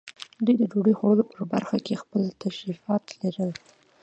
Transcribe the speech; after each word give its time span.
دوی 0.45 0.55
د 0.57 0.63
ډوډۍ 0.71 0.93
خوړلو 0.99 1.23
په 1.35 1.41
برخه 1.53 1.77
کې 1.85 2.01
خپل 2.03 2.21
تشریفات 2.43 3.03
لرل. 3.21 3.51